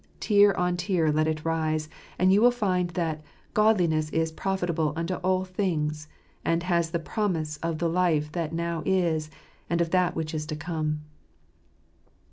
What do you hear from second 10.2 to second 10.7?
is to